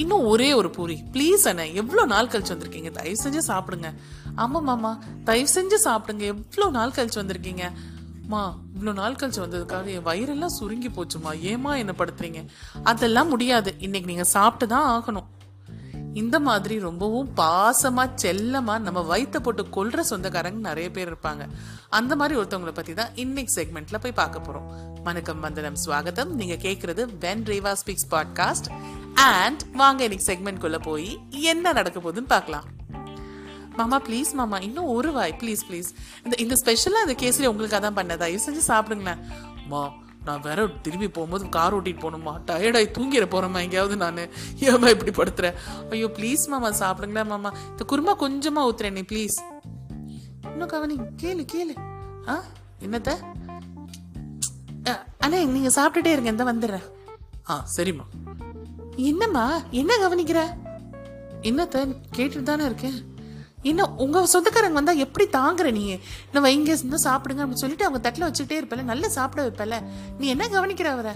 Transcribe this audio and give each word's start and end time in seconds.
இன்னும் 0.00 0.26
ஒரே 0.32 0.48
ஒரு 0.52 0.70
பூரி. 0.70 0.96
ப்ளீஸ் 1.12 1.44
அண்ணே 1.44 1.64
எவ்வளோ 1.72 2.04
நாள் 2.04 2.26
கழிச்சு 2.26 2.52
வந்திருக்கீங்க? 2.54 2.90
தயவு 2.90 3.18
செஞ்சு 3.24 3.40
சாப்பிடுங்க. 3.50 3.88
ஆமாம் 4.34 4.64
மாமா. 4.64 4.92
தயவு 5.24 5.48
செஞ்சு 5.54 5.78
சாப்பிடுங்க. 5.84 6.24
எவ்வளோ 6.34 6.70
நாள் 6.70 6.96
கழிச்சு 6.96 7.18
வந்திருக்கீங்க? 7.22 7.64
மா 8.26 8.42
இவ்வளோ 8.74 8.92
நாள் 8.92 9.16
கழிச்சு 9.20 9.42
வந்ததுக்காக 9.44 9.86
என் 9.86 10.06
வயிறெல்லாம் 10.06 10.56
சுருங்கி 10.58 10.88
போச்சுமா? 10.88 11.30
ஏமா 11.50 11.72
என்ன 11.76 11.94
படுத்துறீங்க? 11.98 12.46
அதெல்லாம் 12.82 13.28
முடியாது. 13.28 13.74
இன்னைக்கு 13.78 14.08
நீங்கள் 14.08 14.32
சாப்பிட்டு 14.36 14.66
தான் 14.74 14.88
ஆகணும். 14.96 15.28
இந்த 16.14 16.36
மாதிரி 16.40 16.78
ரொம்பவும் 16.78 17.28
பாசமா 17.36 18.04
செல்லமா 18.22 18.74
நம்ம 18.78 19.00
வயிற்ற 19.10 19.38
போட்டு 19.38 19.62
கொல்ற 19.76 20.00
சொந்தக்காரங்க 20.00 20.60
நிறைய 20.68 20.90
பேர் 20.90 21.12
இருப்பாங்க. 21.12 21.42
அந்த 21.88 22.16
மாதிரி 22.16 22.40
ஒருத்தவங்களை 22.40 22.72
பத்தி 22.72 22.94
தான் 22.94 23.12
இன்னைக்கு 23.14 23.52
செக்மெண்ட்ல 23.60 23.98
போய் 24.00 24.18
பார்க்க 24.22 24.38
போறோம். 24.38 24.68
வணக்கம் 25.02 25.40
வந்தனம் 25.40 25.78
ஸ்வாகத்தம் 25.84 26.32
நீங்க 26.40 26.56
கேட்கறது 26.68 27.02
when 27.20 27.44
Reva 27.50 27.72
speaks 27.82 28.08
podcast 28.10 28.68
and 29.28 29.62
வாங்க 29.80 30.00
இன்னைக்கு 30.06 30.26
செக்மெண்ட் 30.28 30.60
குள்ள 30.62 30.78
போய் 30.86 31.08
என்ன 31.52 31.72
நடக்க 31.78 31.98
போகுதுன்னு 32.00 32.30
பார்க்கலாம். 32.34 32.66
மாமா 33.78 33.96
ப்ளீஸ் 34.06 34.30
மாமா 34.38 34.58
இன்னும் 34.66 34.90
ஒரு 34.94 35.10
வாய் 35.16 35.34
ப்ளீஸ் 35.40 35.62
ப்ளீஸ் 35.68 35.88
இந்த 36.24 36.34
இந்த 36.44 36.54
ஸ்பெஷலாக 36.60 37.06
இந்த 37.06 37.14
கேசரி 37.22 37.48
உங்களுக்கு 37.50 37.78
அதான் 37.78 37.98
பண்ண 37.98 38.16
தயவு 38.22 38.44
செஞ்சு 38.44 38.62
சாப்பிடுங்களேன். 38.68 39.20
மா 39.72 39.82
நான் 40.26 40.44
வேற 40.46 40.60
திரும்பி 40.84 41.08
போகும்போது 41.16 41.44
கார் 41.56 41.74
ஓட்டிட்டு 41.76 42.02
போகணுமா? 42.04 42.32
டயர்டாகி 42.48 42.88
தூங்கிட 42.96 43.26
போறேம்மா 43.34 43.60
எங்கேயாவது 43.66 43.96
நான். 44.04 44.22
ஏமா 44.70 44.88
இப்படி 44.94 45.14
படுத்துறேன் 45.20 45.58
ஐயோ 45.96 46.08
ப்ளீஸ் 46.18 46.44
மாமா 46.54 46.70
சாப்பிடுங்களேன் 46.82 47.30
மாமா. 47.34 47.52
இந்த 47.72 47.84
குருமா 47.92 48.14
கொஞ்சமாக 48.24 48.68
ஊத்துறேன் 48.70 48.96
நீ 48.98 49.04
ப்ளீஸ் 49.12 49.38
இன்னும் 50.52 50.72
கவனி 50.74 50.96
கேளு 51.22 51.44
கேளு. 51.54 51.76
ஆ 52.32 52.36
என்னத்த? 52.86 53.12
அண்ணே 55.24 55.38
நீங்கள் 55.56 55.76
சாப்பிட்டுட்டே 55.78 56.12
இருங்க 56.16 56.34
இந்த 56.36 56.46
வந்துடுறேன். 56.52 56.86
ஆ 57.50 57.54
சரிம்மா. 57.76 58.06
என்னம்மா? 59.04 59.62
என்ன 59.70 60.08
கவனிக்கிற? 60.08 60.40
என்னத்த? 61.42 61.96
கேட்டுட்டு 62.16 62.42
தானே 62.42 62.64
இருக்கேன். 62.64 63.08
என்ன 63.62 63.94
உங்க 63.94 64.26
சொந்தக்காரங்க 64.26 64.74
வந்தா 64.74 64.92
எப்படி 64.92 65.28
தாங்குற 65.28 65.72
நீ? 65.72 65.98
நம்ம 66.32 66.50
இங்க 66.50 66.72
இருந்து 66.72 66.96
சாப்பிடுங்க 66.96 67.42
அப்படின்னு 67.42 67.62
சொல்லிட்டு 67.62 67.84
அவங்க 67.84 68.10
தட்டில் 68.10 68.28
வச்சுக்கிட்டே 68.28 68.64
இருப்பல 68.64 68.82
நல்லா 68.82 69.08
சாப்பிட 69.08 69.48
வைப்பல 69.48 69.82
நீ 70.18 70.26
என்ன 70.26 70.48
கவனிக்கிற 70.48 70.84
அவரை? 70.84 71.12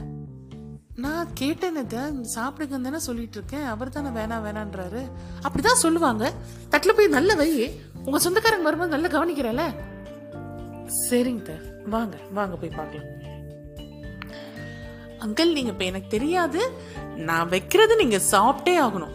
நான் 0.96 1.28
கேட்டேனத 1.40 2.24
சாப்பிடுங்கன்னு 2.34 2.80
தானே 2.80 2.98
சொல்லிட்டு 2.98 3.36
இருக்கேன். 3.36 3.64
அவர் 3.64 3.88
தானே 3.88 4.08
வேணாம் 4.08 4.48
வேணான்றாரு. 4.48 5.10
அப்படிதான் 5.42 5.82
சொல்லுவாங்க. 5.84 6.32
தட்டில் 6.68 6.94
போய் 6.94 7.06
நல்ல 7.06 7.34
வை. 7.34 7.80
உங்க 8.04 8.18
சொந்தக்காரங்க 8.18 8.70
வரும்போது 8.70 8.96
நல்லா 8.96 9.08
கவனிக்கிறல 9.08 9.62
சரிங்க 11.10 11.88
வாங்க 11.88 12.16
வாங்க 12.32 12.56
போய் 12.56 12.68
பார்க்கலாம். 12.68 13.23
அங்கிள் 15.24 15.56
நீங்கள் 15.58 15.74
இப்போ 15.74 15.86
எனக்கு 15.90 16.08
தெரியாது. 16.16 16.62
நான் 17.28 17.50
வைக்கிறது 17.54 17.94
நீங்கள் 18.02 18.26
சாப்பிட்டே 18.34 18.76
ஆகணும். 18.86 19.12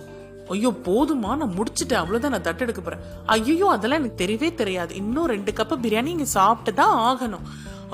ஐயோ 0.54 0.70
போதுமா? 0.86 1.32
நான் 1.40 1.58
முடிச்சுட்டேன். 1.58 2.02
அவ்வளோதான் 2.04 2.34
நான் 2.36 2.46
தட்டு 2.46 2.64
எடுக்க 2.66 2.82
போகிறேன் 2.84 3.04
ஐயோ 3.34 3.66
அதெல்லாம் 3.74 4.00
எனக்கு 4.02 4.22
தெரியவே 4.22 4.50
தெரியாது. 4.62 4.92
இன்னும் 5.02 5.32
ரெண்டு 5.34 5.52
கப்பு 5.60 5.76
பிரியாணி 5.84 6.10
இங்கே 6.16 6.28
சாப்பிட்டு 6.38 6.72
தான் 6.80 6.96
ஆகணும். 7.10 7.46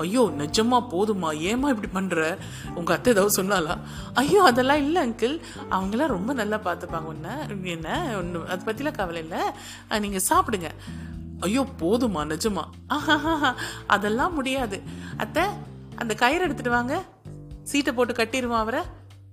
ஐயோ 0.02 0.22
நிஜமா 0.40 0.78
போதுமா? 0.92 1.28
ஏமா 1.50 1.68
இப்படி 1.72 1.88
பண்ணுற 1.96 2.22
உங்கள் 2.78 2.94
அத்தை 2.96 3.12
ஏதாவது 3.14 3.36
சொன்னாலா 3.38 3.74
ஐயோ 4.22 4.40
அதெல்லாம் 4.50 4.82
இல்லை 4.84 5.00
அங்கிள் 5.06 5.36
அவங்களாம் 5.76 6.12
ரொம்ப 6.14 6.30
நல்லா 6.40 6.58
பார்த்துப்பாங்க. 6.66 7.10
ஒன்று 7.12 7.74
என்ன? 7.76 7.98
ஒன்று 8.20 8.42
அதை 8.52 8.60
பற்றிலாம் 8.68 8.98
கவலை 9.00 9.22
இல்லை. 9.26 9.42
நீங்கள் 10.04 10.26
சாப்பிடுங்க. 10.30 10.70
ஐயோ 11.48 11.64
போதுமா? 11.82 12.22
நிஜமா? 12.32 12.64
அதெல்லாம் 13.96 14.36
முடியாது. 14.38 14.78
அத்தை 15.24 15.44
அந்த 16.04 16.12
கயிறு 16.24 16.46
எடுத்துட்டு 16.46 16.76
வாங்க. 16.78 16.94
சீட்டை 17.70 17.92
போட்டு 17.92 18.12
கட்டிடுவான் 18.18 18.64
அவரை? 18.64 18.82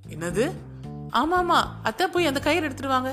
என்னது? 0.10 0.46
ஆமா 1.20 1.36
ஆமா 1.42 1.60
அத்தை 1.84 2.06
போய் 2.08 2.30
அந்த 2.30 2.40
கயிறு 2.40 2.68
எடுத்துடுவாங்க. 2.70 3.10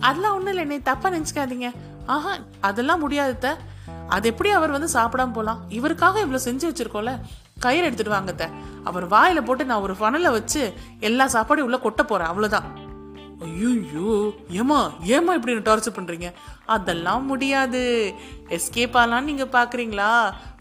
அதெல்லாம் 0.00 0.34
ஒண்ணும் 0.36 0.52
இல்லை 0.52 0.62
என்னை 0.66 0.78
தப்பா 0.82 1.08
நினைச்சுக்காதீங்க. 1.14 1.68
ஆஹா 2.06 2.32
அதெல்லாம் 2.60 3.02
முடியாதுத்த 3.04 3.56
அது 4.08 4.28
எப்படி 4.28 4.50
அவர் 4.50 4.74
வந்து 4.76 4.88
சாப்பிடாம 4.92 5.32
போலாம்? 5.32 5.60
இவருக்காக 5.68 6.20
இவ்வளவு 6.24 6.46
செஞ்சு 6.46 6.66
வச்சிருக்கோம்ல. 6.70 7.12
கயிறு 7.64 7.86
எடுத்துட்டு 7.88 8.16
வாங்க 8.16 8.50
அவர் 8.84 9.06
வாயில 9.14 9.40
போட்டு 9.44 9.64
நான் 9.70 9.84
ஒரு 9.86 9.94
ஃபனலை 10.00 10.30
வச்சு 10.38 10.62
எல்லா 11.08 11.24
சாப்பாடும் 11.26 11.66
உள்ள 11.68 11.78
கொட்ட 11.84 12.02
போறேன் 12.02 12.30
அவ்வளவுதான். 12.32 12.66
ஐயோ 13.44 14.10
ஏமா 14.60 14.78
ஏமா 15.14 15.32
இப்படி 15.38 15.54
டார்ச்சர் 15.54 15.96
பண்ணுறீங்க 15.96 16.28
அதெல்லாம் 16.74 17.24
முடியாது. 17.24 17.82
எஸ்கேப் 18.56 18.96
ஆகலான்னு 19.00 19.28
நீங்கள் 19.30 19.54
பார்க்குறீங்களா 19.56 20.10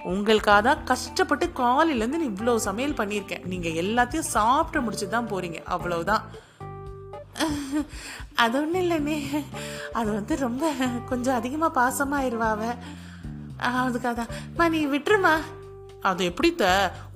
உங்களுக்காக 0.04 0.62
தான் 0.62 0.84
கஷ்டப்பட்டு 0.84 1.46
காலையிலேருந்து 1.62 2.22
நான் 2.24 2.66
சமையல் 2.70 3.00
பண்ணியிருக்கேன். 3.00 3.46
நீங்கள் 3.52 3.80
எல்லாத்தையும் 3.84 4.32
சாப்பிட்டு 4.36 4.82
முடிச்சு 4.82 5.08
தான் 5.10 5.30
போகிறீங்க 5.32 5.62
அவ்வளோதான் 5.76 6.24
அது 8.44 8.56
ஒன்றும் 8.62 8.82
இல்லைண்ணே. 8.82 9.18
அது 9.94 10.10
வந்து 10.14 10.36
ரொம்ப 10.36 10.72
கொஞ்சம் 11.10 11.36
அதிகமாக 11.36 11.78
பாசமாக 11.80 12.22
ஆயிடுவாவ 12.22 12.62
அதுக்காக 13.84 14.16
தான் 14.22 14.34
நீ 14.76 14.86
விட்டுருமா 14.86 15.36
அது 16.10 16.22
எப்படித்த 16.32 16.64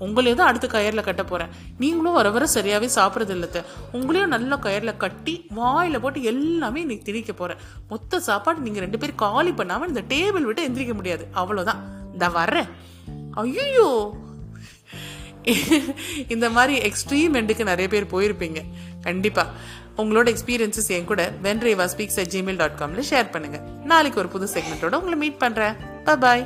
உங்களையும் 0.05 0.39
தான் 0.39 0.49
அடுத்த 0.51 0.67
கயரில் 0.73 1.07
கட்ட 1.07 1.23
போகிறேன் 1.23 1.51
நீங்களும் 1.81 2.17
வர 2.19 2.29
வர 2.35 2.45
சரியாகவே 2.55 2.87
சாப்பிட்றது 2.97 3.33
இல்லைத்த 3.37 3.61
உங்களையும் 3.97 4.33
நல்ல 4.35 4.59
கயரில் 4.65 4.99
கட்டி 5.03 5.35
வாயில் 5.59 6.01
போட்டு 6.05 6.21
எல்லாமே 6.31 6.81
இன்னைக்கு 6.85 7.07
திணிக்க 7.09 7.33
போகிறேன் 7.33 7.61
மொத்த 7.91 8.21
சாப்பாடு 8.29 8.65
நீங்கள் 8.67 8.85
ரெண்டு 8.85 9.01
பேரும் 9.01 9.21
காலி 9.25 9.53
பண்ணாமல் 9.59 9.91
இந்த 9.93 10.03
டேபிள் 10.13 10.47
விட்டு 10.49 10.67
எந்திரிக்க 10.69 10.95
முடியாது. 11.01 11.25
அவ்வளோதான் 11.41 11.83
இந்த 12.13 12.27
வர்றேன். 12.39 12.69
ஐயோ 13.43 13.89
இந்த 16.33 16.47
மாதிரி 16.55 16.73
எக்ஸ்ட்ரீம் 16.87 17.35
எண்டுக்கு 17.39 17.71
நிறைய 17.71 17.87
பேர் 17.93 18.13
போயிருப்பீங்க. 18.13 18.61
கண்டிப்பாக 19.05 19.53
உங்களோட 20.01 20.27
எக்ஸ்பீரியன்ஸஸ் 20.33 20.91
என் 20.95 21.09
கூட 21.11 21.21
venreva 21.45 21.85
speaks 21.93 22.19
at 22.21 22.31
Gmail 22.33 22.59
dot 22.61 22.77
காம்ல 22.81 23.03
share 23.11 23.31
பண்ணுங்க. 23.33 23.57
நாளைக்கு 23.91 24.21
ஒரு 24.23 24.29
புது 24.35 24.47
செக்மெண்ட்டோட 24.55 24.99
உங்களை 25.01 25.17
மீட் 25.23 25.41
பண்றேன். 25.43 25.75
பாய் 26.25 26.45